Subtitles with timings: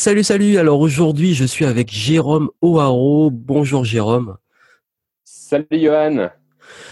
[0.00, 0.58] Salut, salut.
[0.58, 3.30] Alors aujourd'hui, je suis avec Jérôme O'Haro.
[3.32, 4.36] Bonjour Jérôme.
[5.24, 6.28] Salut Johan.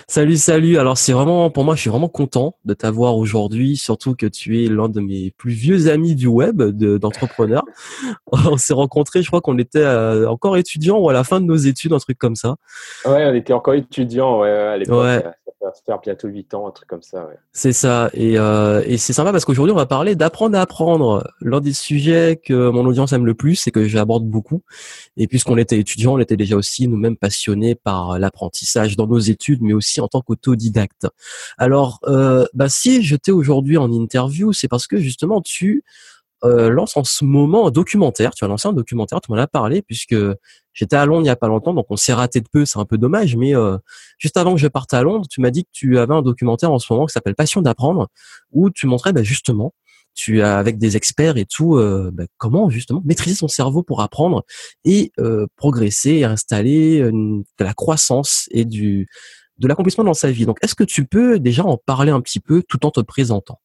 [0.09, 0.79] Salut, salut.
[0.79, 4.65] Alors c'est vraiment, pour moi, je suis vraiment content de t'avoir aujourd'hui, surtout que tu
[4.65, 7.65] es l'un de mes plus vieux amis du web, d'entrepreneur.
[8.33, 11.47] on s'est rencontrés, je crois qu'on était euh, encore étudiants ou à la fin de
[11.47, 12.57] nos études, un truc comme ça.
[13.05, 15.03] Ouais, on était encore étudiants ouais, à l'époque.
[15.03, 15.23] Ouais
[15.67, 17.29] va faire bientôt 8 ans, un truc comme ça.
[17.53, 18.11] C'est ça.
[18.15, 21.27] Et, euh, et c'est sympa parce qu'aujourd'hui, on va parler d'apprendre à apprendre.
[21.41, 24.63] L'un des sujets que mon audience aime le plus et que j'aborde beaucoup.
[25.17, 29.63] Et puisqu'on était étudiant, on était déjà aussi nous-mêmes passionnés par l'apprentissage dans nos études,
[29.67, 31.07] mais aussi en tant qu'autodidacte.
[31.59, 35.85] Alors, euh, bah, si j'étais aujourd'hui en interview, c'est parce que justement, tu
[36.45, 38.35] euh, lance en ce moment un documentaire.
[38.35, 40.15] Tu as lancé un documentaire, tu m'en as parlé, puisque
[40.75, 42.79] j'étais à Londres il n'y a pas longtemps, donc on s'est raté de peu, c'est
[42.79, 43.79] un peu dommage, mais euh,
[44.19, 46.71] juste avant que je parte à Londres, tu m'as dit que tu avais un documentaire
[46.71, 48.09] en ce moment qui s'appelle Passion d'apprendre,
[48.53, 49.73] où tu montrais bah, justement,
[50.15, 51.79] tu as avec des experts et tout,
[52.13, 54.45] bah, comment justement maîtriser son cerveau pour apprendre
[54.85, 55.13] et
[55.57, 59.09] progresser et installer de la croissance et du
[59.59, 60.47] de l'accomplissement dans sa vie.
[60.47, 63.61] Donc, est-ce que tu peux déjà en parler un petit peu tout en te présentant?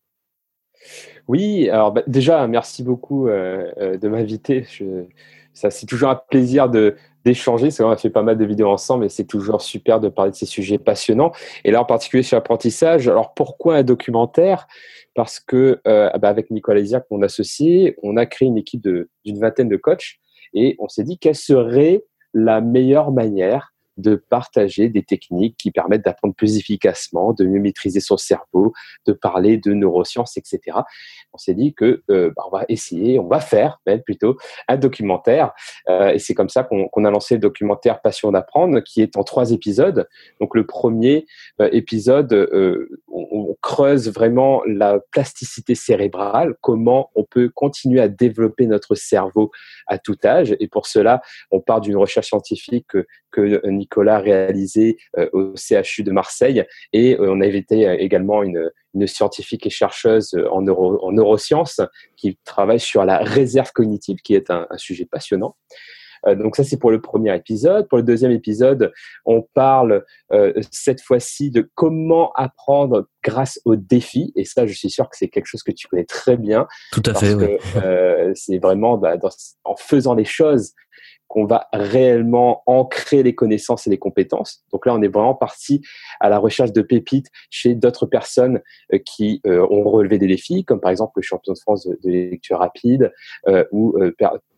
[1.27, 4.65] Oui, alors bah, déjà, merci beaucoup euh, euh, de m'inviter.
[5.53, 7.69] C'est toujours un plaisir de d'échanger.
[7.81, 10.35] On a fait pas mal de vidéos ensemble et c'est toujours super de parler de
[10.35, 11.31] ces sujets passionnants.
[11.63, 13.07] Et là, en particulier sur l'apprentissage.
[13.07, 14.67] Alors, pourquoi un documentaire?
[15.13, 19.39] Parce que euh, bah, avec Nicolas Isiac, mon associé, on a créé une équipe d'une
[19.39, 20.15] vingtaine de coachs
[20.53, 22.03] et on s'est dit quelle serait
[22.33, 27.99] la meilleure manière de partager des techniques qui permettent d'apprendre plus efficacement, de mieux maîtriser
[27.99, 28.73] son cerveau,
[29.05, 30.77] de parler de neurosciences, etc.
[31.33, 35.51] On s'est dit que euh, bah, on va essayer, on va faire plutôt un documentaire,
[35.89, 39.23] euh, et c'est comme ça qu'on a lancé le documentaire Passion d'apprendre, qui est en
[39.23, 40.07] trois épisodes.
[40.39, 41.25] Donc le premier
[41.61, 42.33] euh, épisode,
[43.07, 49.51] on, on, creuse vraiment la plasticité cérébrale, comment on peut continuer à développer notre cerveau
[49.87, 54.97] à tout âge, et pour cela, on part d'une recherche scientifique que, que Nicolas réalisé
[55.17, 56.63] euh, au CHU de Marseille.
[56.93, 58.69] Et euh, on a invité euh, également une,
[59.05, 61.79] scientifique et chercheuse en, en, neurosciences
[62.17, 65.55] qui travaille sur la réserve cognitive, qui est un, sujet passionnant.
[66.27, 67.87] donc ça, c'est pour le premier épisode.
[67.87, 68.91] Pour le deuxième épisode,
[69.23, 70.03] on parle
[70.71, 74.33] cette fois-ci de comment apprendre grâce aux défis.
[74.35, 76.67] Et ça, je suis sûr que c'est quelque chose que tu connais très bien.
[76.91, 77.33] Tout à fait.
[77.33, 77.57] Oui.
[78.35, 79.15] c'est vraiment bah,
[79.63, 80.73] en faisant les choses
[81.31, 84.65] qu'on va réellement ancrer les connaissances et les compétences.
[84.73, 85.81] Donc là, on est vraiment parti
[86.19, 88.59] à la recherche de pépites chez d'autres personnes
[88.93, 92.09] euh, qui euh, ont relevé des défis, comme par exemple le champion de France de,
[92.09, 93.13] lecture rapide
[93.47, 93.97] euh, ou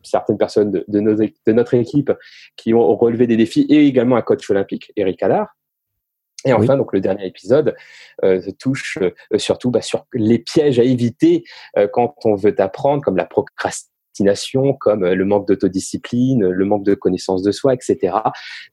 [0.02, 2.12] certaines personnes de, de, notre équipe
[2.56, 5.56] qui ont relevé des défis et également un coach olympique, Eric Allard.
[6.44, 7.74] Et enfin, donc le dernier épisode
[8.58, 8.98] touche
[9.36, 11.44] surtout bah, sur les pièges à éviter
[11.92, 13.93] quand on veut apprendre, comme la procrastination
[14.78, 18.16] comme euh, le manque d'autodiscipline, le manque de connaissance de soi, etc.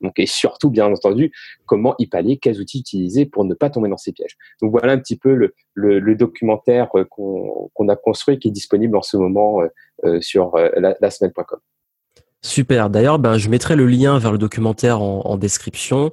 [0.01, 1.31] Donc, et surtout, bien entendu,
[1.65, 4.37] comment y pallier, quels outils utiliser pour ne pas tomber dans ces pièges.
[4.61, 8.95] Donc, voilà un petit peu le, le, documentaire euh, qu'on a construit qui est disponible
[8.97, 9.61] en ce moment
[10.05, 11.59] euh, sur la, semaine.com.
[12.43, 12.89] Super.
[12.89, 16.11] D'ailleurs, ben, je mettrai le lien vers le documentaire en, description,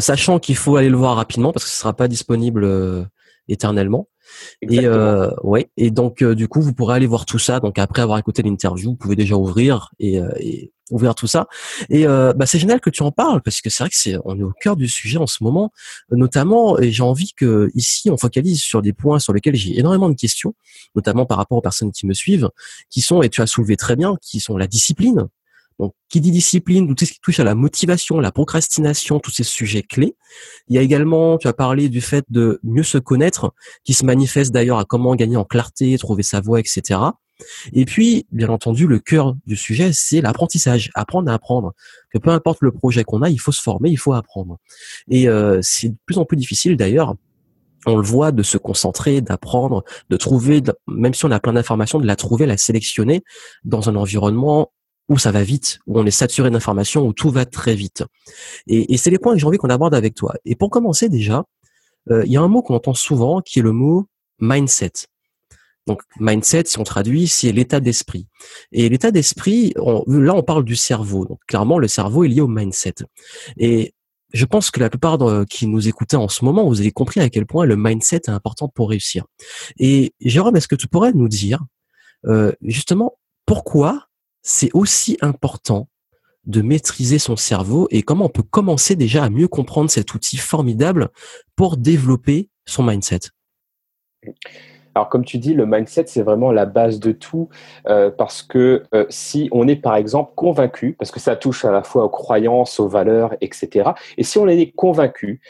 [0.00, 3.08] sachant qu'il faut aller le voir rapidement parce que ce sera pas disponible
[3.48, 4.06] éternellement.
[4.62, 5.70] Et euh, ouais.
[5.76, 7.60] Et donc euh, du coup, vous pourrez aller voir tout ça.
[7.60, 11.48] Donc après avoir écouté l'interview, vous pouvez déjà ouvrir et, euh, et ouvrir tout ça.
[11.90, 14.16] Et euh, bah, c'est génial que tu en parles parce que c'est vrai que c'est
[14.24, 15.72] on est au cœur du sujet en ce moment,
[16.10, 16.78] notamment.
[16.78, 20.14] Et j'ai envie que ici on focalise sur des points sur lesquels j'ai énormément de
[20.14, 20.54] questions,
[20.94, 22.50] notamment par rapport aux personnes qui me suivent,
[22.90, 25.28] qui sont et tu as soulevé très bien, qui sont la discipline.
[25.78, 29.44] Donc, qui dit discipline, tout ce qui touche à la motivation, la procrastination, tous ces
[29.44, 30.16] sujets clés.
[30.68, 34.04] Il y a également, tu as parlé du fait de mieux se connaître, qui se
[34.04, 37.00] manifeste d'ailleurs à comment gagner en clarté, trouver sa voie, etc.
[37.72, 41.72] Et puis, bien entendu, le cœur du sujet, c'est l'apprentissage, apprendre à apprendre.
[42.12, 44.58] Que peu importe le projet qu'on a, il faut se former, il faut apprendre.
[45.10, 47.14] Et euh, c'est de plus en plus difficile d'ailleurs
[47.86, 51.98] on le voit de se concentrer, d'apprendre, de trouver, même si on a plein d'informations,
[51.98, 53.22] de la trouver, la sélectionner
[53.64, 54.72] dans un environnement
[55.12, 58.04] où ça va vite, où on est saturé d'informations, où tout va très vite.
[58.66, 60.34] Et, c'est les points que j'ai envie qu'on aborde avec toi.
[60.44, 61.44] Et pour commencer déjà,
[62.10, 64.06] euh, il y a un mot qu'on entend souvent qui est le mot
[64.40, 64.92] mindset.
[65.86, 68.26] Donc mindset, si on traduit, c'est l'état d'esprit.
[68.70, 71.26] Et l'état d'esprit, là on parle du cerveau.
[71.26, 72.94] Donc clairement, le cerveau est lié au mindset.
[73.56, 73.94] Et
[74.32, 77.20] je pense que la plupart de, qui nous écoutaient en ce moment, vous avez compris
[77.20, 79.26] à quel point le mindset est important pour réussir.
[79.78, 81.60] Et Jérôme, est-ce que tu pourrais nous dire
[82.26, 84.08] euh, justement pourquoi
[84.42, 85.88] c'est aussi important
[86.44, 90.36] de maîtriser son cerveau et comment on peut commencer déjà à mieux comprendre cet outil
[90.36, 91.08] formidable
[91.54, 93.20] pour développer son mindset.
[94.94, 97.48] Alors, comme tu dis, le mindset, c'est vraiment la base de tout,
[97.86, 101.70] euh, parce que euh, si on est, par exemple, convaincu, parce que ça touche à
[101.70, 105.40] la fois aux croyances, aux valeurs, etc., et si on est convaincu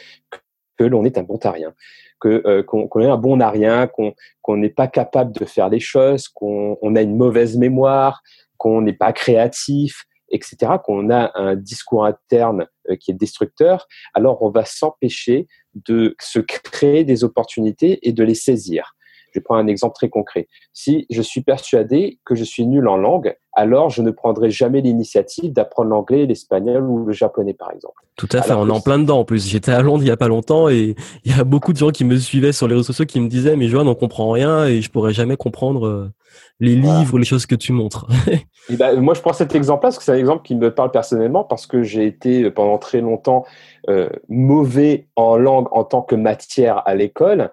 [0.79, 1.75] que l'on est un bon tarien,
[2.21, 6.77] que qu'on est un bon narien, qu'on n'est pas capable de faire les choses, qu'on
[6.95, 8.23] a une mauvaise mémoire,
[8.63, 12.69] qu'on n'est pas créatif, etc., qu'on a un discours interne
[13.01, 18.37] qui est destructeur, alors on va s'empêcher de se créer des opportunités et de les
[18.37, 18.95] saisir.
[19.35, 20.47] Je prends un exemple très concret.
[20.73, 24.81] Si je suis persuadé que je suis nul en langue, alors je ne prendrai jamais
[24.81, 27.97] l'initiative d'apprendre l'anglais, l'espagnol ou le japonais, par exemple.
[28.17, 29.49] Tout à fait, on est en plein dedans en plus.
[29.49, 30.95] J'étais à Londres il y a pas longtemps et
[31.25, 33.29] il y a beaucoup de gens qui me suivaient sur les réseaux sociaux qui me
[33.29, 37.25] disaient mais Joanne, on comprend rien et je pourrais jamais comprendre euh, les livres, les
[37.25, 38.07] choses que tu montres.
[38.71, 41.45] ben, moi, je prends cet exemple-là parce que c'est un exemple qui me parle personnellement
[41.45, 43.45] parce que j'ai été pendant très longtemps
[43.89, 47.51] euh, mauvais en langue en tant que matière à l'école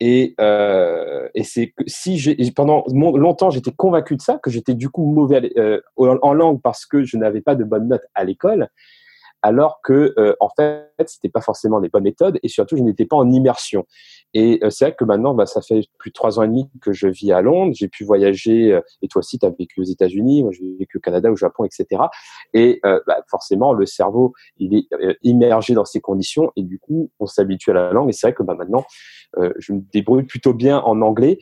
[0.00, 4.74] et, euh, et c'est que si j'ai pendant longtemps j'étais convaincu de ça, que j'étais
[4.74, 8.24] du coup mauvais euh, en langue parce que je n'avais pas de bonnes notes à
[8.24, 8.68] l'école,
[9.40, 13.06] alors que euh, en fait c'était pas forcément les bonnes méthodes et surtout je n'étais
[13.06, 13.86] pas en immersion.
[14.38, 16.68] Et euh, c'est vrai que maintenant bah, ça fait plus de trois ans et demi
[16.82, 19.80] que je vis à Londres, j'ai pu voyager euh, et toi aussi tu as vécu
[19.80, 22.02] aux États-Unis, moi j'ai vécu au Canada, au Japon, etc.
[22.52, 24.88] Et bah, forcément le cerveau il est
[25.22, 28.34] immergé dans ces conditions et du coup on s'habitue à la langue et c'est vrai
[28.34, 28.84] que bah, maintenant
[29.58, 31.38] je me débrouille plutôt bien en anglais.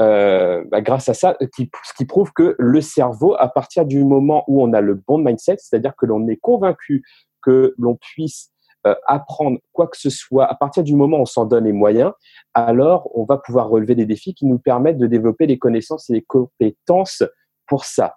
[0.00, 4.44] Euh, bah, grâce à ça, ce qui prouve que le cerveau, à partir du moment
[4.48, 7.04] où on a le bon mindset, c'est-à-dire que l'on est convaincu
[7.42, 8.50] que l'on puisse
[8.86, 11.72] euh, apprendre quoi que ce soit, à partir du moment où on s'en donne les
[11.72, 12.12] moyens,
[12.52, 16.14] alors on va pouvoir relever des défis qui nous permettent de développer les connaissances et
[16.14, 17.22] les compétences
[17.66, 18.16] pour ça.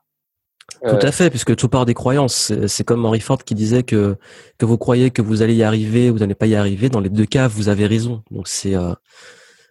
[0.84, 2.52] Tout à euh, fait, puisque tout part des croyances.
[2.68, 4.18] C'est comme Henry Ford qui disait que
[4.58, 6.90] que vous croyez que vous allez y arriver, vous n'allez pas y arriver.
[6.90, 8.22] Dans les deux cas, vous avez raison.
[8.32, 8.94] Donc c'est euh,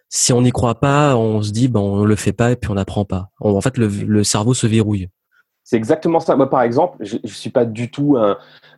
[0.09, 2.71] si on n'y croit pas, on se dit ben on le fait pas et puis
[2.71, 3.29] on n'apprend pas.
[3.39, 5.09] en fait, le, le cerveau se verrouille.
[5.69, 6.37] C'est exactement ça.
[6.37, 8.37] Moi, par exemple, je, ne suis pas du tout un,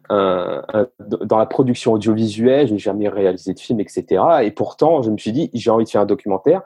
[0.10, 4.24] dans la production audiovisuelle, je n'ai jamais réalisé de film, etc.
[4.44, 6.62] Et pourtant, je me suis dit, j'ai envie de faire un documentaire.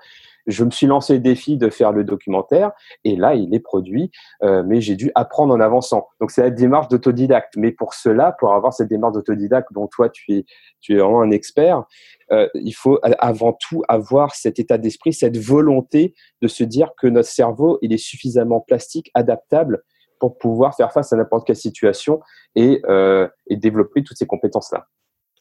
[0.45, 2.71] Je me suis lancé le défi de faire le documentaire
[3.03, 4.11] et là, il est produit,
[4.43, 6.07] euh, mais j'ai dû apprendre en avançant.
[6.19, 7.53] Donc, c'est la démarche d'autodidacte.
[7.55, 10.45] Mais pour cela, pour avoir cette démarche d'autodidacte dont toi, tu es,
[10.81, 11.83] tu es vraiment un expert,
[12.31, 17.07] euh, il faut avant tout avoir cet état d'esprit, cette volonté de se dire que
[17.07, 19.83] notre cerveau, il est suffisamment plastique, adaptable
[20.23, 22.21] pour pouvoir faire face à n'importe quelle situation
[22.55, 24.87] et, euh, et développer toutes ces compétences-là.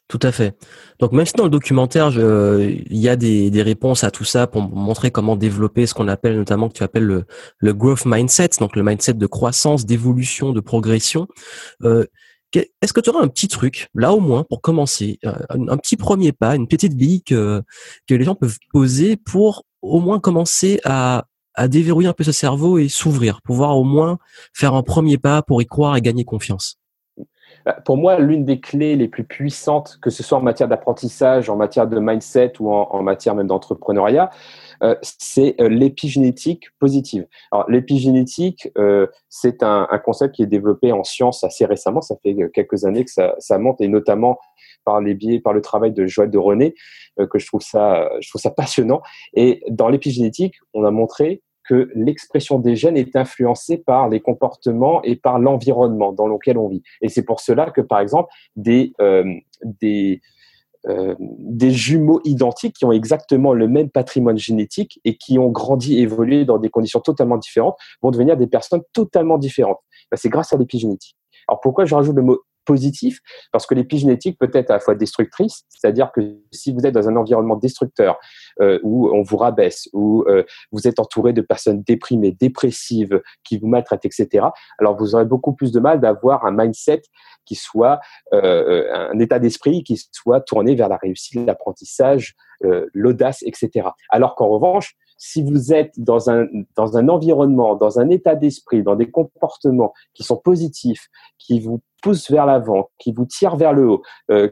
[0.09, 0.57] Tout à fait.
[0.99, 4.61] Donc même si dans le documentaire, il y a des, réponses à tout ça pour
[4.61, 7.23] montrer comment développer ce qu'on appelle notamment que tu appelles
[7.61, 11.29] le, growth mindset, donc le mindset de croissance, d'évolution, de progression.
[11.83, 12.05] Euh,
[12.53, 15.95] Est-ce que tu auras un petit truc, là au moins, pour commencer, euh, un, petit
[15.95, 17.63] premier pas, une petite bille que
[18.09, 21.23] les gens peuvent poser pour au moins commencer à
[21.55, 24.17] à déverrouiller un peu ce cerveau et s'ouvrir, pouvoir au moins
[24.53, 26.77] faire un premier pas pour y croire et gagner confiance
[27.65, 31.49] bah, pour moi, l'une des clés les plus puissantes, que ce soit en matière d'apprentissage,
[31.49, 34.31] en matière de mindset ou en, matière même d'entrepreneuriat,
[34.81, 37.25] euh, c'est euh, l'épigénétique positive.
[37.51, 42.01] Alors, l'épigénétique, euh, c'est un, concept qui est développé en science assez récemment.
[42.01, 44.37] Ça fait quelques années que ça, ça monte, et notamment
[44.83, 46.75] par les biais, par le travail de Joël de René,
[47.19, 49.01] euh, que je trouve ça, je trouve ça passionnant.
[49.33, 55.01] Et dans l'épigénétique, on a montré que l'expression des gènes est influencée par les comportements
[55.03, 56.83] et par l'environnement dans lequel on vit.
[57.01, 59.23] Et c'est pour cela que, par exemple, des, euh,
[60.89, 65.97] euh, des jumeaux identiques qui ont exactement le même patrimoine génétique et qui ont grandi
[65.97, 69.79] et évolué dans des conditions totalement différentes vont devenir des personnes totalement différentes.
[70.11, 71.15] Ben, c'est grâce à l'épigénétique.
[71.47, 73.19] Alors pourquoi je rajoute le mot positif
[73.51, 77.07] parce que l'épigénétique peut être à la fois destructrice, c'est-à-dire que si vous êtes dans
[77.09, 78.17] un environnement destructeur
[78.61, 83.57] euh, où on vous rabaisse, où euh, vous êtes entouré de personnes déprimées, dépressives, qui
[83.57, 84.47] vous maltraitent, etc.,
[84.79, 87.01] alors vous aurez beaucoup plus de mal d'avoir un mindset
[87.45, 87.99] qui soit
[88.33, 92.35] euh, un état d'esprit qui soit tourné vers la réussite, l'apprentissage,
[92.93, 93.89] l'audace, etc.
[94.09, 98.83] Alors qu'en revanche, si vous êtes dans un, dans un environnement, dans un état d'esprit,
[98.83, 103.73] dans des comportements qui sont positifs, qui vous poussent vers l'avant, qui vous tirent vers
[103.73, 104.49] le haut, euh,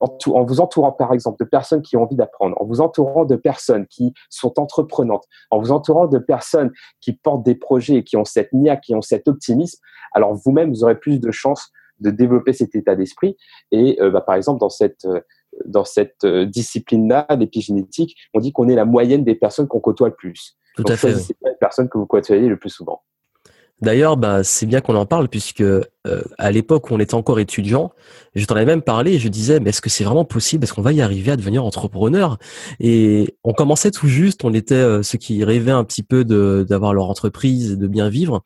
[0.00, 3.36] en, vous entourant par exemple de personnes qui ont envie d'apprendre, en vous entourant de
[3.36, 8.16] personnes qui sont entreprenantes, en vous entourant de personnes qui portent des projets et qui
[8.16, 9.78] ont cette nia, qui ont cet optimisme,
[10.12, 11.70] alors vous-même, vous aurez plus de chances
[12.00, 13.36] de développer cet état d'esprit.
[13.70, 15.20] Et euh, bah, par exemple, dans cette, euh,
[15.64, 20.08] dans cette euh, discipline-là, l'épigénétique, on dit qu'on est la moyenne des personnes qu'on côtoie
[20.08, 20.56] le plus.
[20.76, 21.14] Tout à fait.
[21.14, 23.02] C'est les personnes que vous côtoyez le plus souvent.
[23.82, 25.84] D'ailleurs, bah, c'est bien qu'on en parle puisque euh,
[26.38, 27.92] à l'époque où on était encore étudiant,
[28.34, 30.64] je t'en avais même parlé et je disais, mais est-ce que c'est vraiment possible?
[30.64, 32.38] Est-ce qu'on va y arriver à devenir entrepreneur?
[32.78, 36.94] Et on commençait tout juste, on était euh, ceux qui rêvaient un petit peu d'avoir
[36.94, 38.42] leur entreprise, et de bien vivre.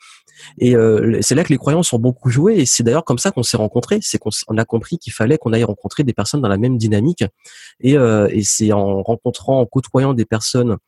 [0.59, 2.59] Et euh, c'est là que les croyances ont beaucoup joué.
[2.59, 3.99] Et c'est d'ailleurs comme ça qu'on s'est rencontrés.
[4.01, 7.25] C'est qu'on a compris qu'il fallait qu'on aille rencontrer des personnes dans la même dynamique.
[7.81, 10.79] Et, et c'est en rencontrant, en côtoyant des personnes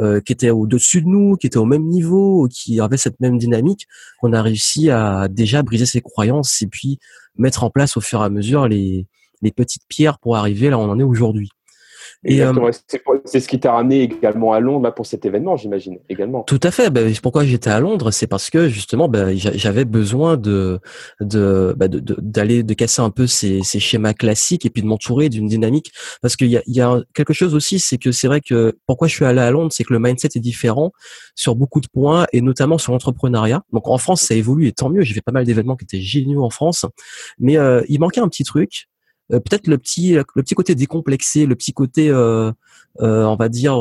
[0.00, 3.38] euh, qui étaient au-dessus de nous, qui étaient au même niveau, qui avaient cette même
[3.38, 3.86] dynamique,
[4.20, 6.98] qu'on a réussi à déjà briser ces croyances et puis
[7.36, 9.06] mettre en place au fur et à mesure les,
[9.42, 11.50] les petites pierres pour arriver là où on en est aujourd'hui.
[12.26, 12.72] Euh,
[13.24, 16.42] c'est ce qui t'a ramené également à Londres pour cet événement, j'imagine, également.
[16.42, 16.90] Tout à fait.
[16.90, 20.80] Ben, pourquoi j'étais à Londres, c'est parce que justement, ben, j'avais besoin de
[21.20, 24.88] de, ben, de, d'aller de, casser un peu ces, ces schémas classiques et puis de
[24.88, 25.92] m'entourer d'une dynamique.
[26.20, 29.06] Parce qu'il y a, y a quelque chose aussi, c'est que c'est vrai que pourquoi
[29.06, 30.92] je suis allé à Londres, c'est que le mindset est différent
[31.36, 33.62] sur beaucoup de points et notamment sur l'entrepreneuriat.
[33.72, 35.02] Donc en France, ça évolue et tant mieux.
[35.02, 36.84] J'ai fait pas mal d'événements qui étaient géniaux en France,
[37.38, 38.88] mais euh, il manquait un petit truc
[39.32, 42.52] euh, peut-être le petit le petit côté décomplexé, le petit côté euh,
[43.00, 43.78] euh, on va dire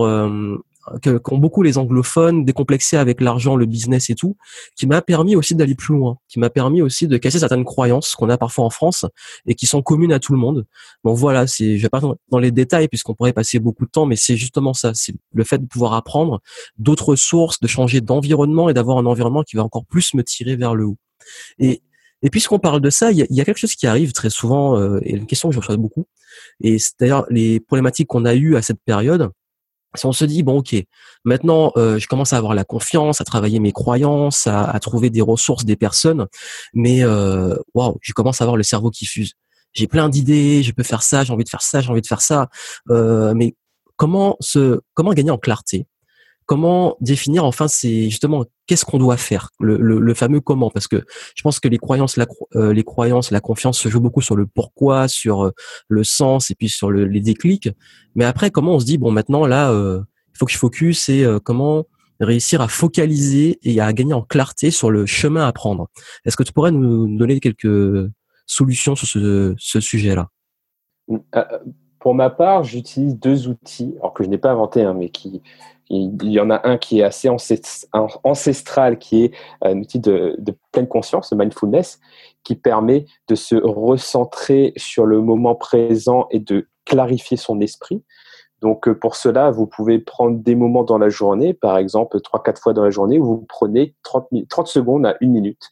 [1.02, 4.38] que qu'ont beaucoup les anglophones, décomplexé avec l'argent, le business et tout,
[4.76, 8.16] qui m'a permis aussi d'aller plus loin, qui m'a permis aussi de casser certaines croyances
[8.16, 9.06] qu'on a parfois en France
[9.46, 10.66] et qui sont communes à tout le monde.
[11.04, 14.06] Donc voilà, c'est, je vais pas dans les détails puisqu'on pourrait passer beaucoup de temps,
[14.06, 16.42] mais c'est justement ça, c'est le fait de pouvoir apprendre
[16.78, 20.56] d'autres sources, de changer d'environnement et d'avoir un environnement qui va encore plus me tirer
[20.56, 20.98] vers le haut.
[21.60, 21.82] Et
[22.22, 25.00] et puisqu'on parle de ça, il y, a, quelque chose qui arrive très souvent, euh,
[25.04, 26.06] et une question que je reçois beaucoup,
[26.62, 29.32] et c'est d'ailleurs les problématiques qu'on a eues à cette période,
[29.96, 30.76] si on se dit bon ok
[31.26, 35.22] maintenant euh, je commence à avoir la confiance à travailler mes croyances à, trouver des
[35.22, 36.28] ressources des personnes
[36.74, 39.34] mais euh, waouh je commence à avoir le cerveau qui fuse.
[39.74, 42.08] J'ai plein d'idées je peux faire ça j'ai envie de faire ça j'ai envie de
[42.08, 42.50] faire ça.
[42.90, 43.56] Euh, mais
[43.96, 45.86] comment se comment gagner en clarté?
[46.48, 50.72] Comment définir enfin c'est justement qu'est-ce qu'on doit faire le, fameux comment?
[50.72, 51.04] Parce que
[51.36, 52.26] je pense que les croyances la,
[52.56, 55.52] euh, les croyances la confiance se joue beaucoup sur le pourquoi sur euh,
[55.90, 57.70] le sens et puis sur le, les déclics.
[58.16, 60.02] Mais après comment on se dit bon maintenant là euh,
[60.34, 61.86] il faut que je focus et comment
[62.20, 65.90] réussir à focaliser et à gagner en clarté sur le chemin à prendre?
[66.26, 68.10] Est-ce que tu pourrais nous donner quelques
[68.46, 70.30] solutions sur ce, ce sujet là
[72.00, 75.42] pour ma part j'utilise deux outils alors que je n'ai pas inventé hein, mais qui
[75.90, 80.38] il y en a un qui est assez ancestral, qui est un outil de,
[80.72, 82.00] pleine conscience, le mindfulness,
[82.44, 88.04] qui permet de se recentrer sur le moment présent et de clarifier son esprit.
[88.62, 92.60] Donc, euh, pour cela, vous pouvez prendre des moments dans la journée, par exemple, 3-4
[92.60, 95.72] fois dans la journée, où vous prenez 30, 30 secondes à une minute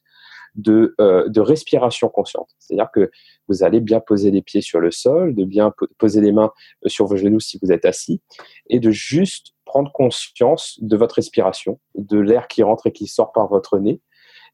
[0.54, 2.50] de, euh, de respiration consciente.
[2.60, 3.10] C'est-à-dire que
[3.48, 6.52] vous allez bien poser les pieds sur le sol, de bien poser les mains
[6.86, 8.22] euh, sur vos genoux si vous êtes assis,
[8.70, 13.34] et de juste prendre conscience de votre respiration, de l'air qui rentre et qui sort
[13.34, 14.00] par votre nez,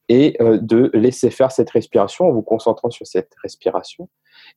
[0.09, 4.09] et euh, de laisser faire cette respiration en vous concentrant sur cette respiration.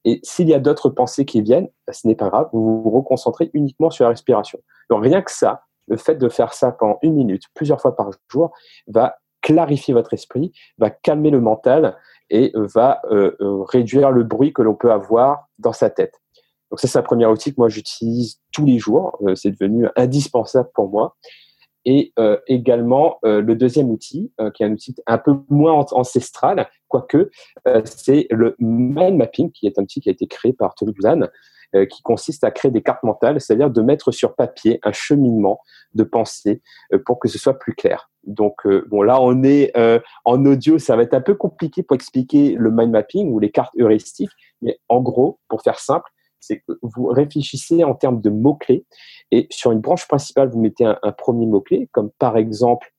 [0.07, 2.89] Et s'il y a d'autres pensées qui viennent, bah, ce n'est pas grave, vous vous
[2.89, 4.59] reconcentrez uniquement sur la respiration.
[4.89, 8.09] Donc rien que ça, le fait de faire ça pendant une minute, plusieurs fois par
[8.31, 8.51] jour,
[8.87, 11.99] va clarifier votre esprit, va calmer le mental
[12.31, 16.23] et va euh, euh, réduire le bruit que l'on peut avoir dans sa tête.
[16.71, 19.19] Donc ça, c'est la première outil que moi j'utilise tous les jours.
[19.23, 21.17] Euh, c'est devenu indispensable pour moi.
[21.85, 26.69] Et euh, également euh, le deuxième outil, qui est un outil un peu moins ancestral,
[26.89, 27.31] quoique,
[27.85, 31.29] c'est le mind mapping, qui est un outil qui a été créé par Tony Buzan,
[31.91, 35.61] qui consiste à créer des cartes mentales, c'est-à-dire de mettre sur papier un cheminement
[35.95, 36.63] de pensée
[37.05, 38.11] pour que ce soit plus clair.
[38.23, 39.73] Donc bon là on est
[40.25, 43.51] en audio, ça va être un peu compliqué pour expliquer le mind mapping ou les
[43.51, 44.31] cartes heuristiques,
[44.63, 46.09] mais en gros, pour faire simple,
[46.47, 48.85] c'est que vous réfléchissez en termes de mots-clés
[49.31, 52.93] et sur une branche principale, vous mettez un, premier mot-clé, comme par exemple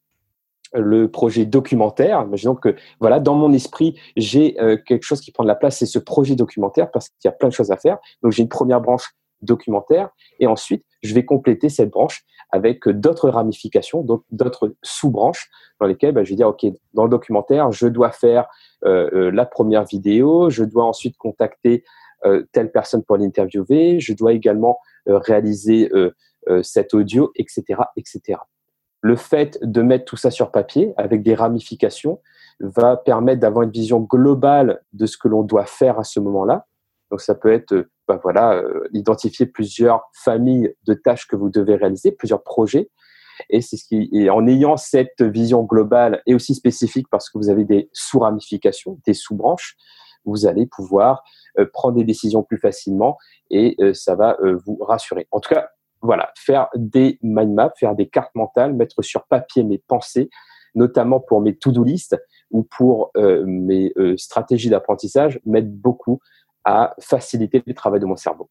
[0.74, 2.24] le projet documentaire.
[2.24, 5.78] Imaginons que, voilà, dans mon esprit, j'ai euh, quelque chose qui prend de la place,
[5.78, 7.98] c'est ce projet documentaire parce qu'il y a plein de choses à faire.
[8.24, 10.10] Donc, j'ai une première branche documentaire
[10.40, 15.50] et ensuite, je vais compléter cette branche avec d'autres ramifications, d'autres sous-branches
[15.80, 18.48] dans lesquelles bah, je vais dire, OK, dans le documentaire, je dois faire
[18.86, 22.05] euh, euh, la première vidéo, je dois ensuite contacter euh,
[22.52, 26.12] telle personne pour l'interviewer, je dois également euh, réaliser euh,
[26.64, 27.64] cet audio, etc.,
[27.96, 28.40] etc.
[29.02, 32.22] Le fait de mettre tout ça sur papier avec des ramifications
[32.60, 36.66] va permettre d'avoir une vision globale de ce que l'on doit faire à ce moment-là.
[37.12, 42.12] Donc ça peut être, ben voilà, identifier plusieurs familles de tâches que vous devez réaliser,
[42.12, 42.90] plusieurs projets.
[43.50, 47.38] Et c'est ce qui, et en ayant cette vision globale et aussi spécifique parce que
[47.38, 49.78] vous avez des sous-ramifications, des sous-branches,
[50.26, 51.24] vous allez pouvoir
[51.60, 53.18] euh, prendre des décisions plus facilement
[53.50, 55.28] et euh, ça va euh, vous rassurer.
[55.32, 55.70] En tout cas,
[56.02, 60.30] voilà, faire des mind maps, faire des cartes mentales, mettre sur papier mes pensées
[60.78, 66.20] notamment pour mes to-do list ou pour mes stratégies d'apprentissage, m'aide beaucoup
[66.66, 68.50] à faciliter le travail de mon cerveau.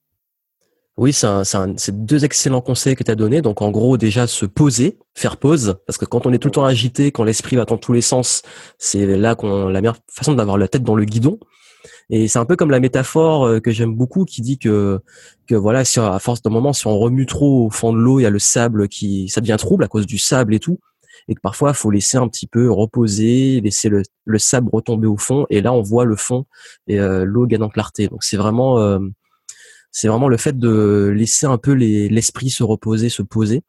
[0.97, 3.43] Oui, c'est deux excellents conseils que tu as donnés.
[3.43, 6.53] Donc, en gros, déjà, se poser, faire pause, parce que quand on est tout le
[6.53, 8.43] temps agité, quand l'esprit va dans tous les sens,
[8.79, 11.41] c'est là qu'on la meilleure façon d'avoir la tête dans le guidon.
[12.11, 15.01] Et c'est un peu comme la métaphore euh, que j'aime beaucoup qui dit que
[15.47, 18.21] que voilà, si à force d'un moment, si on remue trop au fond de l'eau,
[18.21, 20.79] il y a le sable qui ça devient trouble à cause du sable et tout,
[21.29, 25.07] et que parfois il faut laisser un petit peu reposer, laisser le, le sable retomber
[25.07, 26.47] au fond, et là on voit le fond
[26.87, 28.09] et euh, l'eau gagne en clarté.
[28.09, 28.99] Donc c'est vraiment euh,
[29.95, 33.63] c'est vraiment le fait de laisser un peu l'esprit se reposer, se poser.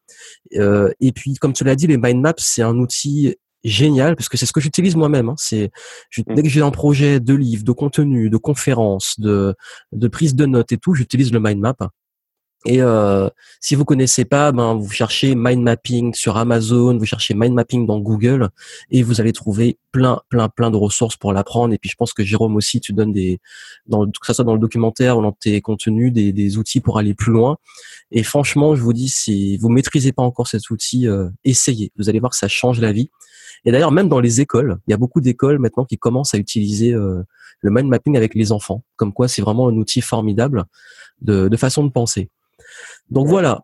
[0.55, 4.27] Euh, et puis, comme tu l'as dit, les mind maps, c'est un outil génial parce
[4.27, 5.29] que c'est ce que j'utilise moi-même.
[5.29, 5.35] Hein.
[5.37, 5.69] C'est
[6.17, 6.33] mmh.
[6.33, 9.53] dès que j'ai un projet de livre, de contenu, de conférence, de,
[9.91, 11.75] de prise de notes et tout, j'utilise le mind map.
[12.67, 13.29] Et euh,
[13.61, 17.85] si vous connaissez pas, ben vous cherchez mind mapping sur Amazon, vous cherchez mind mapping
[17.85, 18.49] dans Google
[18.89, 21.75] et vous allez trouver plein, plein, plein de ressources pour l'apprendre.
[21.75, 23.39] Et puis je pense que Jérôme aussi, tu donnes des,
[23.85, 26.97] dans, que ça soit dans le documentaire ou dans tes contenus, des, des outils pour
[26.97, 27.57] aller plus loin.
[28.11, 31.91] Et franchement, je vous dis, si vous maîtrisez pas encore cet outil, euh, essayez.
[31.97, 33.11] Vous allez voir que ça change la vie.
[33.65, 36.39] Et d'ailleurs, même dans les écoles, il y a beaucoup d'écoles maintenant qui commencent à
[36.39, 37.21] utiliser euh,
[37.61, 38.83] le mind mapping avec les enfants.
[38.95, 40.65] Comme quoi, c'est vraiment un outil formidable
[41.21, 42.29] de, de façon de penser.
[43.09, 43.61] Donc voilà,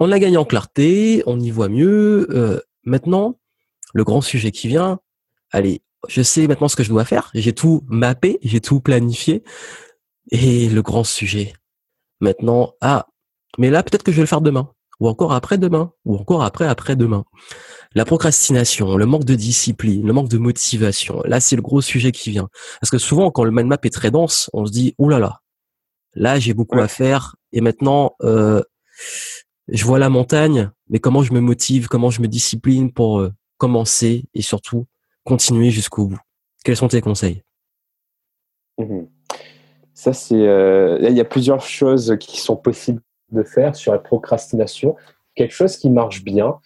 [0.00, 2.26] on a gagné en clarté, on y voit mieux.
[2.30, 3.38] Euh, maintenant,
[3.92, 5.00] le grand sujet qui vient,
[5.50, 9.42] allez, je sais maintenant ce que je dois faire, j'ai tout mappé, j'ai tout planifié.
[10.30, 11.52] Et le grand sujet,
[12.20, 13.06] maintenant, ah,
[13.58, 17.24] mais là peut-être que je vais le faire demain, ou encore après-demain, ou encore après-après-demain.
[17.94, 22.10] La procrastination, le manque de discipline, le manque de motivation, là c'est le gros sujet
[22.10, 22.48] qui vient.
[22.80, 25.18] Parce que souvent quand le mind map est très dense, on se dit, oh là
[25.18, 25.40] là,
[26.14, 28.62] Là, j'ai beaucoup à faire et maintenant, euh,
[29.68, 33.32] je vois la montagne, mais comment je me motive, comment je me discipline pour euh,
[33.56, 34.86] commencer et surtout
[35.24, 36.20] continuer jusqu'au bout.
[36.64, 37.42] Quels sont tes conseils?
[38.78, 39.04] Mmh
[39.94, 40.34] Ça, c'est.
[40.34, 44.96] Euh, il y a plusieurs choses qui sont possibles de faire sur la procrastination.
[45.34, 46.58] Quelque chose qui marche bien,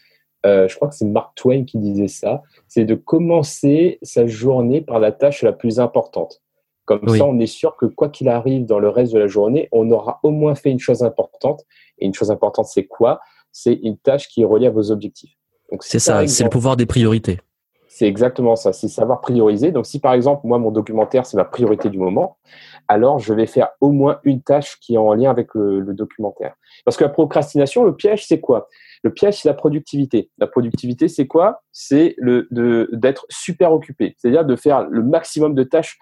[0.44, 4.98] je crois que c'est Mark Twain qui disait ça, c'est de commencer sa journée par
[4.98, 6.42] la tâche la plus importante.
[6.88, 9.68] Comme ça, on est sûr que quoi qu'il arrive dans le reste de la journée,
[9.72, 11.64] on aura au moins fait une chose importante.
[11.98, 13.20] Et une chose importante, c'est quoi?
[13.52, 15.34] C'est une tâche qui est reliée à vos objectifs.
[15.80, 17.40] C'est ça, c'est le pouvoir des priorités.
[17.88, 19.72] C'est exactement ça, c'est savoir prioriser.
[19.72, 22.38] Donc si par exemple, moi, mon documentaire, c'est ma priorité du moment,
[22.86, 25.94] alors je vais faire au moins une tâche qui est en lien avec le, le
[25.94, 26.54] documentaire.
[26.84, 28.68] Parce que la procrastination, le piège, c'est quoi?
[29.02, 30.30] Le piège, c'est la productivité.
[30.38, 31.62] La productivité, c'est quoi?
[31.72, 35.98] C'est d'être super occupé, c'est-à-dire de faire le maximum de tâches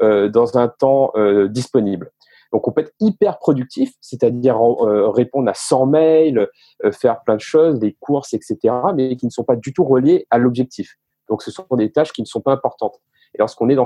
[0.00, 2.12] dans un temps euh, disponible.
[2.52, 6.48] Donc on peut être hyper productif, c'est-à-dire euh, répondre à 100 mails,
[6.92, 8.56] faire plein de choses, des courses, etc.,
[8.94, 10.96] mais qui ne sont pas du tout reliés à l'objectif.
[11.28, 13.00] Donc ce sont des tâches qui ne sont pas importantes.
[13.34, 13.84] Et lorsqu'on est dans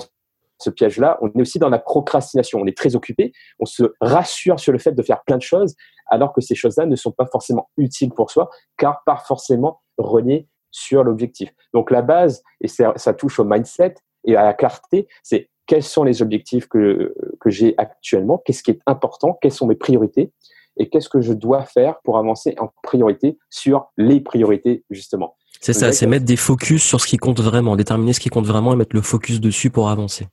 [0.59, 2.61] ce piège-là, on est aussi dans la procrastination.
[2.61, 5.75] On est très occupé, on se rassure sur le fait de faire plein de choses,
[6.07, 10.48] alors que ces choses-là ne sont pas forcément utiles pour soi, car pas forcément reliées
[10.70, 11.53] sur l'objectif.
[11.75, 13.94] Donc la base, et ça touche au mindset
[14.25, 18.73] et à la clarté, c'est quels sont les objectifs que, que j'ai actuellement, qu'est-ce qui
[18.73, 20.31] est important, quelles sont mes priorités
[20.77, 25.35] et qu'est-ce que je dois faire pour avancer en priorité sur les priorités, justement.
[25.63, 28.45] C'est ça, c'est mettre des focus sur ce qui compte vraiment, déterminer ce qui compte
[28.45, 30.27] vraiment et mettre le focus dessus pour avancer.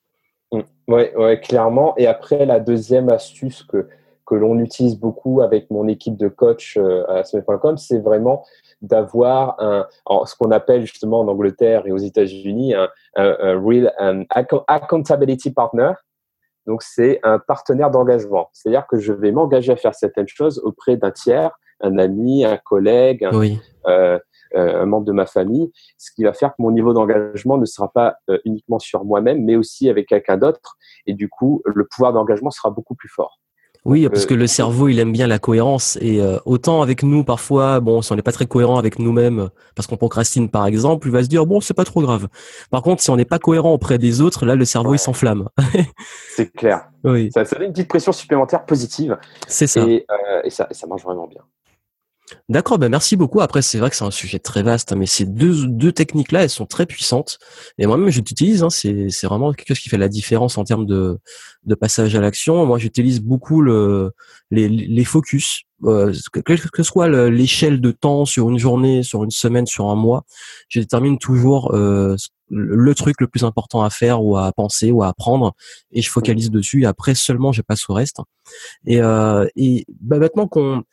[0.52, 0.94] Oui, mmh.
[0.94, 1.94] ouais, clairement.
[1.96, 3.88] Et après, la deuxième astuce que,
[4.30, 8.46] que l'on utilise beaucoup avec mon équipe de coach euh, à semaine.com, c'est vraiment
[8.82, 9.88] d'avoir un,
[10.26, 13.92] ce qu'on appelle justement en Angleterre et aux États-Unis un, real
[14.68, 15.92] accountability partner.
[16.68, 18.50] Donc, c'est un partenaire d'engagement.
[18.54, 22.58] C'est-à-dire que je vais m'engager à faire certaines choses auprès d'un tiers, un ami, un
[22.58, 23.32] collègue, un,
[23.88, 24.20] euh,
[24.56, 27.66] euh, un, membre de ma famille, ce qui va faire que mon niveau d'engagement ne
[27.66, 30.78] sera pas euh, uniquement sur moi-même, mais aussi avec quelqu'un d'autre.
[31.06, 33.40] Et du coup, le pouvoir d'engagement sera beaucoup plus fort.
[33.86, 35.98] Oui, parce que le cerveau, il aime bien la cohérence.
[36.02, 39.50] Et euh, autant avec nous, parfois, bon, si on n'est pas très cohérent avec nous-mêmes,
[39.76, 42.28] parce qu'on procrastine, par exemple, il va se dire, bon, c'est pas trop grave.
[42.72, 45.48] Par contre, si on n'est pas cohérent auprès des autres, là, le cerveau, il s'enflamme.
[46.36, 46.90] c'est clair.
[47.04, 47.32] Oui.
[47.34, 49.18] Ça, ça donne une petite pression supplémentaire positive.
[49.48, 49.82] C'est ça.
[49.88, 50.68] Et, euh, et ça.
[50.72, 51.42] ça marche vraiment bien.
[52.48, 53.42] D'accord, ben merci beaucoup.
[53.42, 56.44] Après, c'est vrai que c'est un sujet très vaste, hein, mais ces deux, deux techniques-là,
[56.44, 57.40] elles sont très puissantes.
[57.78, 58.64] Et moi-même, je l'utilise.
[58.64, 61.18] Hein, c'est, c'est vraiment quelque chose qui fait la différence en termes de,
[61.64, 62.66] de passage à l'action.
[62.66, 64.12] Moi, j'utilise beaucoup le,
[64.52, 66.14] les, les focus, euh,
[66.46, 70.24] quelle que soit l'échelle de temps sur une journée, sur une semaine, sur un mois.
[70.68, 72.16] Je détermine toujours euh,
[72.50, 75.54] le truc le plus important à faire ou à penser ou à apprendre,
[75.92, 76.84] et je focalise dessus.
[76.84, 78.18] Et après seulement, je passe au reste.
[78.86, 80.84] Et, euh, et ben, maintenant qu'on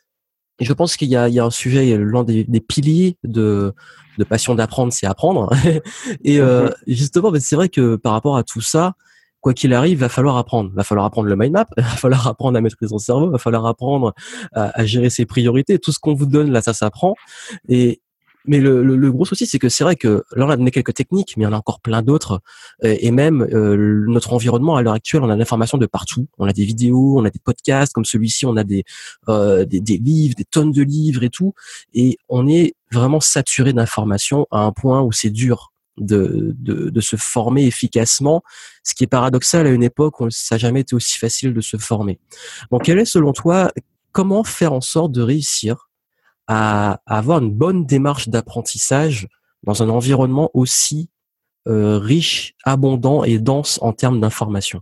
[0.59, 3.17] Et je pense qu'il y a, il y a un sujet, l'un des, des, piliers
[3.23, 3.73] de,
[4.17, 5.51] de passion d'apprendre, c'est apprendre.
[6.23, 8.93] et euh, justement, c'est vrai que par rapport à tout ça,
[9.41, 10.71] quoi qu'il arrive, va falloir apprendre.
[10.73, 13.65] Va falloir apprendre le mind map, va falloir apprendre à maîtriser son cerveau, va falloir
[13.65, 14.13] apprendre
[14.53, 15.77] à, à gérer ses priorités.
[15.77, 17.13] Tout ce qu'on vous donne là, ça s'apprend.
[17.69, 18.01] Et,
[18.47, 20.93] mais le, le, gros souci, c'est que c'est vrai que là, on a donné quelques
[20.93, 22.41] techniques, mais il y en a encore plein d'autres.
[22.83, 26.27] Euh, et même euh, notre environnement à l'heure actuelle, on a l'information de partout.
[26.37, 28.85] On a des vidéos, on a des podcasts comme celui-ci, on a des,
[29.27, 31.53] euh, des, des livres, des tonnes de livres et tout.
[31.93, 37.01] Et on est vraiment saturé d'informations à un point où c'est dur de, de, de,
[37.01, 38.43] se former efficacement,
[38.83, 41.61] ce qui est paradoxal à une époque où ça n'a jamais été aussi facile de
[41.61, 42.19] se former.
[42.71, 43.71] Donc, quel est selon toi,
[44.11, 45.86] comment faire en sorte de réussir
[46.47, 49.27] à, avoir une bonne démarche d'apprentissage
[49.63, 51.09] dans un environnement aussi
[51.67, 54.81] euh, riche, abondant et dense en termes d'information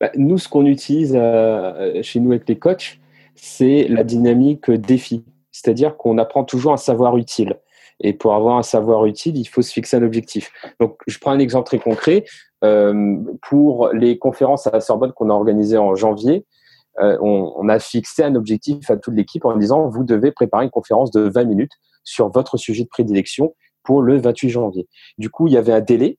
[0.00, 2.98] bah, Nous, ce qu'on utilise euh, chez nous avec les coachs,
[3.34, 5.24] c'est la dynamique défi.
[5.52, 7.58] C'est-à-dire qu'on apprend toujours un savoir utile.
[8.02, 10.50] Et pour avoir un savoir utile, il faut se fixer un objectif.
[10.80, 12.24] Donc, je prends un exemple très concret.
[12.62, 16.44] Euh, pour les conférences à la Sorbonne qu'on a organisées en janvier,
[17.00, 20.70] euh, on, a fixé un objectif à toute l'équipe en disant vous devez préparer une
[20.70, 21.72] conférence de 20 minutes
[22.04, 24.88] sur votre sujet de prédilection pour le 28 janvier.
[25.18, 26.18] Du coup, il y avait un délai.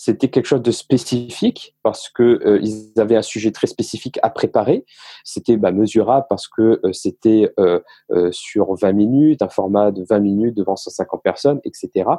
[0.00, 4.30] C'était quelque chose de spécifique parce que euh, ils avaient un sujet très spécifique à
[4.30, 4.84] préparer.
[5.24, 7.52] C'était bah, mesurable parce que euh, c'était
[8.30, 12.10] sur 20 minutes, un format de 20 minutes devant 150 personnes, etc.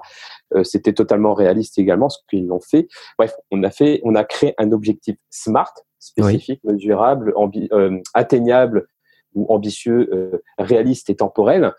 [0.63, 2.87] c'était totalement réaliste également ce qu'ils l'ont fait.
[3.17, 7.33] Bref, on a fait, on a créé un objectif SMART spécifique, mesurable,
[7.71, 8.87] euh, atteignable
[9.35, 11.73] ou ambitieux, euh, réaliste et temporel.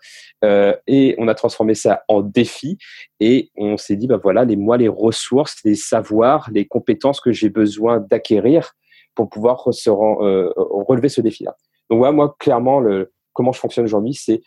[0.45, 2.77] Euh, et on a transformé ça en défi
[3.19, 7.31] et on s'est dit, bah voilà, les moi, les ressources, les savoirs, les compétences que
[7.31, 8.73] j'ai besoin d'acquérir
[9.15, 11.57] pour pouvoir se relever ce défi-là.
[11.89, 12.81] Donc voilà, moi, clairement,
[13.33, 14.41] comment je fonctionne aujourd'hui, c'est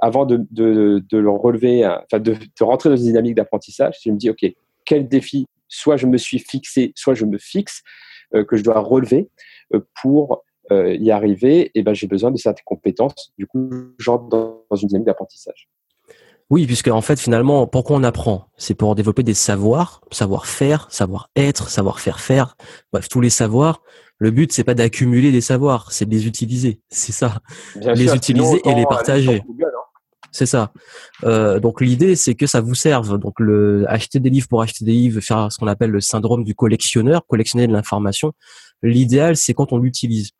[0.00, 4.44] avant de, le relever, de, de rentrer dans une dynamique d'apprentissage, je me dis, OK,
[4.84, 8.78] quel défi soit je me suis fixé, soit je me fixe, euh, que je dois
[8.80, 9.28] relever
[9.74, 13.32] euh, pour euh, y arriver, et eh ben, j'ai besoin de certaines compétences.
[13.36, 13.68] Du coup,
[13.98, 15.68] j'entre dans une dynamique d'apprentissage.
[16.50, 18.46] Oui, puisque en fait, finalement, pourquoi on apprend?
[18.56, 22.56] C'est pour développer des savoirs, savoir-faire, savoir-être, savoir-faire faire,
[22.92, 23.82] bref, tous les savoirs.
[24.18, 26.80] Le but, c'est pas d'accumuler des savoirs, c'est de les utiliser.
[26.90, 27.40] C'est ça.
[27.74, 29.42] les utiliser et les partager.
[30.32, 30.72] C'est ça.
[31.24, 33.18] Euh, donc l'idée, c'est que ça vous serve.
[33.18, 36.42] Donc le acheter des livres pour acheter des livres, faire ce qu'on appelle le syndrome
[36.42, 38.32] du collectionneur, collectionner de l'information.
[38.82, 40.30] L'idéal, c'est quand on l'utilise.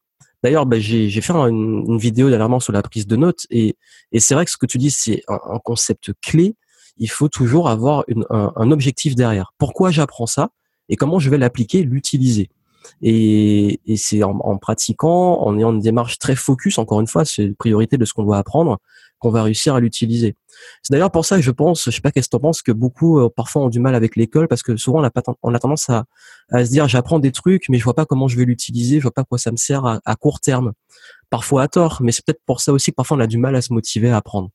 [0.43, 3.77] D'ailleurs, bah, j'ai fait une, vidéo dernièrement sur la prise de notes et,
[4.19, 6.57] c'est vrai que ce que tu dis, c'est un, concept clé.
[6.97, 9.53] Il faut toujours avoir un, objectif derrière.
[9.59, 10.51] Pourquoi j'apprends ça
[10.89, 12.51] et comment je vais l'appliquer, l'utiliser?
[13.03, 17.25] Et, et c'est en, en, pratiquant, en ayant une démarche très focus, encore une fois,
[17.25, 18.81] c'est une priorité de ce qu'on doit apprendre,
[19.23, 20.35] qu'on va réussir à l'utiliser.
[20.83, 22.73] C'est d'ailleurs pour ça que je pense, je sais pas qu'est-ce que tu penses, que
[22.73, 25.55] beaucoup euh, parfois ont du mal avec l'école parce que souvent on a, pas, on
[25.55, 26.05] a tendance à,
[26.51, 29.03] à se dire j'apprends des trucs mais je vois pas comment je vais l'utiliser, je
[29.03, 30.73] vois pas quoi ça me sert à, à court terme.
[31.31, 33.55] Parfois à tort, mais c'est peut-être pour ça aussi que parfois on a du mal
[33.55, 34.51] à se motiver à apprendre.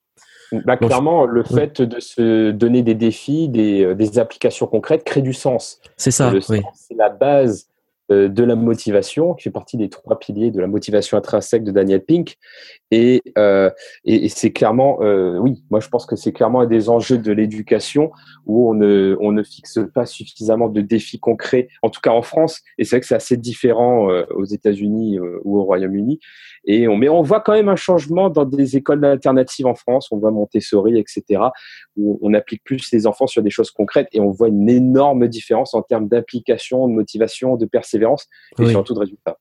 [0.52, 5.22] Bah, clairement, le fait de se donner des défis, des, euh, des applications concrètes crée
[5.22, 5.82] du sens.
[5.98, 6.32] C'est ça.
[6.32, 6.62] Le oui.
[6.74, 7.68] c'est la base
[8.10, 12.04] de la motivation, qui fait partie des trois piliers de la motivation intrinsèque de Daniel
[12.04, 12.38] Pink.
[12.92, 13.70] Et, euh,
[14.06, 17.32] et, c'est clairement, euh, oui, moi je pense que c'est clairement un des enjeux de
[17.32, 18.12] l'éducation
[18.46, 22.22] où on ne, on ne fixe pas suffisamment de défis concrets, en tout cas en
[22.22, 22.62] France.
[22.78, 26.20] Et c'est vrai que c'est assez différent euh, aux États-Unis euh, ou au Royaume-Uni.
[26.64, 30.10] Et on, mais on voit quand même un changement dans des écoles alternatives en France.
[30.12, 31.42] On voit Montessori, etc.,
[31.98, 35.28] où on applique plus les enfants sur des choses concrètes et on voit une énorme
[35.28, 37.66] différence en termes d'implication, de motivation, de
[37.98, 38.28] persévérance
[38.60, 38.72] et Oui.
[38.72, 39.38] surtout de résultats.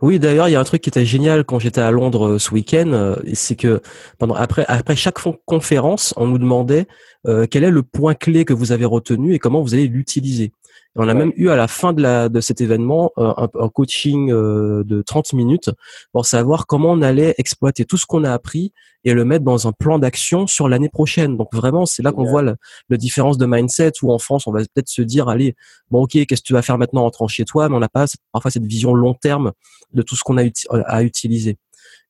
[0.00, 2.38] Oui, d'ailleurs, il y a un truc qui était génial quand j'étais à Londres euh,
[2.38, 3.80] ce week-end, euh, c'est que
[4.18, 6.86] pendant après après chaque conférence, on nous demandait
[7.28, 10.52] euh, quel est le point clé que vous avez retenu et comment vous allez l'utiliser.
[10.94, 11.14] On a Ouais.
[11.14, 14.84] même eu à la fin de la de cet événement euh, un, un coaching euh,
[14.84, 15.70] de 30 minutes
[16.12, 18.72] pour savoir comment on allait exploiter tout ce qu'on a appris
[19.04, 21.36] et le mettre dans un plan d'action sur l'année prochaine.
[21.38, 22.56] Donc vraiment, c'est là qu'on voit la,
[22.90, 25.56] la différence de mindset où en France, on va peut-être se dire allez,
[25.90, 27.88] bon OK, qu'est-ce que tu vas faire maintenant en rentrant chez toi, mais on n'a
[27.88, 29.52] pas parfois cette vision long terme
[29.94, 31.56] de tout ce qu'on a uti- à utiliser.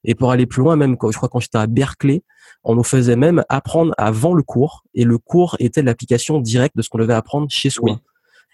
[0.05, 2.25] Et pour aller plus loin, même quand je crois quand j'étais à Berkeley,
[2.65, 6.83] on nous faisait même apprendre avant le cours, et le cours était l'application directe de
[6.83, 7.93] ce qu'on devait apprendre chez soi.
[7.93, 7.97] Oui.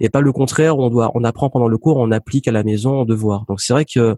[0.01, 2.63] Et pas le contraire, on doit, on apprend pendant le cours, on applique à la
[2.63, 3.45] maison en devoir.
[3.47, 4.17] Donc c'est vrai que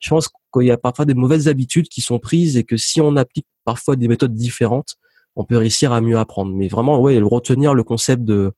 [0.00, 3.00] je pense qu'il y a parfois des mauvaises habitudes qui sont prises et que si
[3.00, 4.96] on applique parfois des méthodes différentes,
[5.36, 6.52] on peut réussir à mieux apprendre.
[6.54, 8.52] Mais vraiment, ouais, retenir le concept de,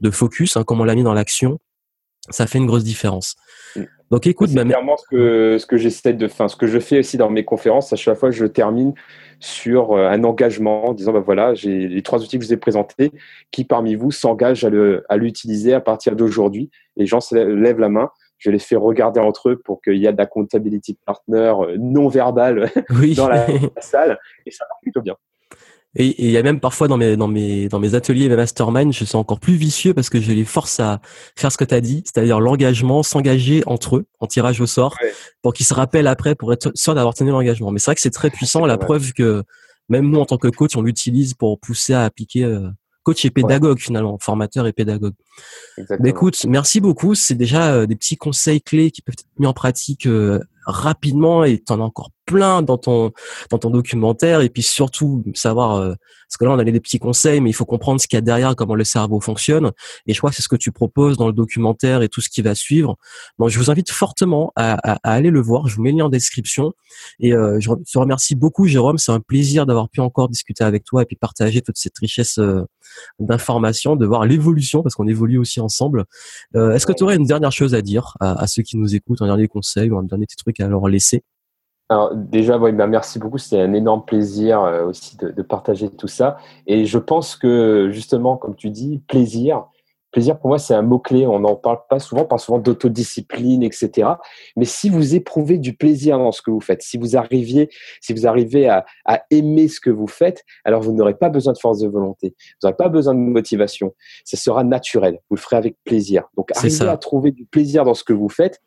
[0.00, 1.60] de focus, hein, comme on l'a mis dans l'action,
[2.30, 3.36] ça fait une grosse différence.
[4.10, 7.00] Donc écoute, c'est clairement ce que ce que j'essaie de, enfin, ce que je fais
[7.00, 7.92] aussi dans mes conférences.
[7.92, 8.94] À chaque fois, je termine
[9.40, 12.54] sur euh, un engagement, en disant bah voilà, j'ai les trois outils que je vous
[12.54, 13.12] ai présentés.
[13.50, 14.64] Qui parmi vous s'engage
[15.08, 16.70] à l'utiliser à partir d'aujourd'hui?
[16.96, 18.10] Les gens se lèvent la main.
[18.38, 21.76] Je les fais regarder entre eux pour qu'il y ait de la comptability partner euh,
[21.78, 22.70] non verbale
[23.16, 23.46] dans la
[23.80, 25.16] salle et ça marche plutôt bien.
[25.98, 28.92] Et il y a même parfois dans mes dans mes dans mes ateliers mes mastermind,
[28.92, 31.00] je suis encore plus vicieux parce que je les force à
[31.36, 34.96] faire ce que tu as dit, c'est-à-dire l'engagement, s'engager entre eux en tirage au sort
[35.42, 37.70] pour qu'ils se rappellent après pour être sûr d'avoir tenu l'engagement.
[37.70, 39.42] Mais c'est vrai que c'est très puissant, la preuve que
[39.88, 42.68] même nous en tant que coach, on l'utilise pour pousser à appliquer euh,
[43.02, 45.14] coach et pédagogue finalement, formateur et pédagogue.
[46.00, 47.14] Mais écoute, merci beaucoup.
[47.14, 51.44] C'est déjà euh, des petits conseils clés qui peuvent être mis en pratique euh, rapidement
[51.44, 53.12] et tu en as encore plein dans ton
[53.50, 54.40] dans ton documentaire.
[54.40, 55.94] Et puis surtout savoir euh,
[56.28, 58.18] parce que là on a des petits conseils mais il faut comprendre ce qu'il y
[58.18, 59.72] a derrière comment le cerveau fonctionne.
[60.06, 62.28] Et je crois que c'est ce que tu proposes dans le documentaire et tout ce
[62.28, 62.96] qui va suivre.
[63.38, 65.68] Donc je vous invite fortement à, à, aller le voir.
[65.68, 66.72] Je vous mets le lien en description.
[67.20, 68.98] Et euh, je te remercie beaucoup Jérôme.
[68.98, 72.38] C'est un plaisir d'avoir pu encore discuter avec toi et puis partager toute cette richesse
[72.38, 72.62] euh,
[73.20, 76.04] d'informations de voir l'évolution parce qu'on évolue aussi ensemble.
[76.54, 79.22] Est-ce que tu aurais une dernière chose à dire à, à, ceux qui nous écoutent
[79.22, 81.22] un dernier conseil ou un dernier petit truc à leur laisser?
[81.88, 83.38] Alors déjà, oui, ben merci beaucoup.
[83.38, 86.36] C'était un énorme plaisir euh, aussi de, de, partager tout ça.
[86.66, 89.66] Et je pense que justement, comme tu dis, plaisir.
[90.10, 91.26] Plaisir pour moi, c'est un mot clé.
[91.26, 94.08] On n'en parle pas souvent, on parle souvent d'autodiscipline, etc.
[94.56, 97.68] Mais si vous éprouvez du plaisir dans ce que vous faites, si vous arriviez,
[98.00, 101.52] si vous arrivez à, à aimer ce que vous faites, alors vous n'aurez pas besoin
[101.52, 102.34] de force de volonté.
[102.38, 103.94] Vous n'aurez pas besoin de motivation.
[104.24, 105.20] Ce sera naturel.
[105.28, 106.24] Vous le ferez avec plaisir.
[106.36, 108.60] Donc, arrivez à trouver du plaisir dans ce que vous faites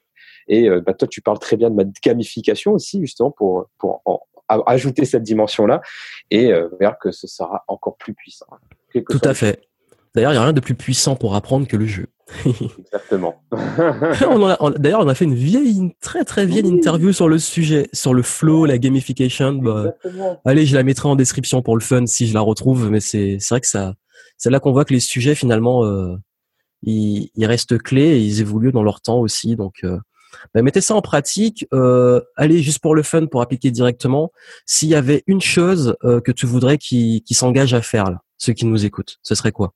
[0.47, 4.01] et euh, bah, toi, tu parles très bien de ma gamification aussi, justement, pour, pour
[4.47, 5.81] ajouter cette dimension-là
[6.31, 8.47] et euh, vers que ce sera encore plus puissant.
[8.93, 9.61] Tout à fait.
[10.15, 12.07] D'ailleurs, il n'y a rien de plus puissant pour apprendre que le jeu.
[12.79, 13.43] Exactement.
[13.51, 18.13] D'ailleurs, on a fait une vieille, une très très vieille interview sur le sujet, sur
[18.13, 19.53] le flow, la gamification.
[19.53, 19.93] Bah,
[20.45, 22.89] allez, je la mettrai en description pour le fun si je la retrouve.
[22.89, 23.93] Mais c'est vrai que ça,
[24.37, 26.15] c'est là qu'on voit que les sujets finalement, euh,
[26.81, 29.55] ils, ils, restent clés et ils évoluent dans leur temps aussi.
[29.55, 29.99] Donc, euh,
[30.53, 31.67] bah, mettez ça en pratique.
[31.73, 34.31] Euh, allez, juste pour le fun, pour appliquer directement.
[34.65, 38.21] S'il y avait une chose euh, que tu voudrais qui, qui s'engage à faire, là,
[38.37, 39.73] ceux qui nous écoutent, ce serait quoi?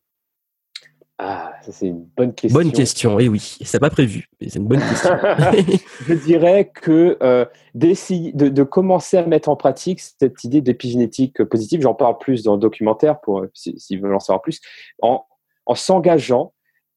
[1.19, 2.59] Ah, ça c'est une bonne question.
[2.59, 5.11] Bonne question, et oui, c'est pas prévu, mais c'est une bonne question.
[6.07, 11.81] je dirais que euh, de, de, commencer à mettre en pratique cette idée d'épigénétique positive,
[11.81, 14.59] j'en parle plus dans le documentaire pour s'ils si veulent en savoir plus,
[15.01, 15.23] en,
[15.67, 16.53] en s'engageant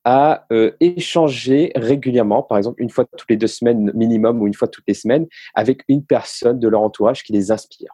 [0.07, 4.55] à euh, échanger régulièrement, par exemple une fois toutes les deux semaines minimum ou une
[4.55, 7.91] fois toutes les semaines, avec une personne de leur entourage qui les inspire.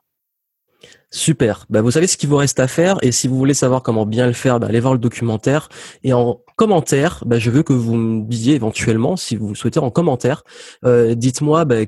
[1.10, 1.66] Super.
[1.70, 4.04] Bah, vous savez ce qu'il vous reste à faire et si vous voulez savoir comment
[4.04, 5.70] bien le faire, bah, allez voir le documentaire
[6.04, 9.90] et en commentaire, bah, je veux que vous me disiez éventuellement, si vous souhaitez en
[9.90, 10.44] commentaire,
[10.84, 11.86] euh, dites-moi bah,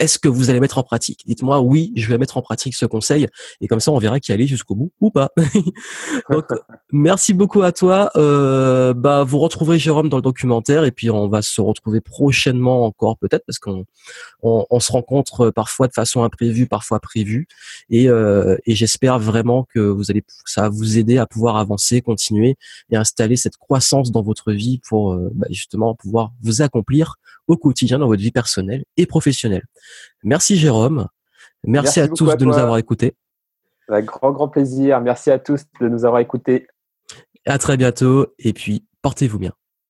[0.00, 1.22] est-ce que vous allez mettre en pratique?
[1.26, 3.28] Dites-moi oui, je vais mettre en pratique ce conseil
[3.60, 5.30] et comme ça on verra qui allait jusqu'au bout ou pas.
[6.30, 6.46] Donc
[6.90, 8.10] merci beaucoup à toi.
[8.16, 12.86] Euh, bah vous retrouverez Jérôme dans le documentaire et puis on va se retrouver prochainement
[12.86, 13.84] encore peut-être parce qu'on
[14.42, 17.46] on, se rencontre parfois de façon imprévue, parfois prévue
[17.90, 22.00] et, euh, et j'espère vraiment que vous allez ça va vous aider à pouvoir avancer,
[22.00, 22.56] continuer
[22.90, 27.16] et installer cette croissance dans votre vie pour euh, bah, justement pouvoir vous accomplir
[27.50, 29.64] au quotidien dans votre vie personnelle et professionnelle.
[30.22, 31.06] Merci Jérôme.
[31.64, 33.14] Merci, à tous de nous avoir écoutés.
[33.88, 35.00] Avec grand, grand plaisir.
[35.00, 36.68] Merci à tous de nous avoir écoutés.
[37.46, 39.52] À très bientôt et puis portez-vous bien.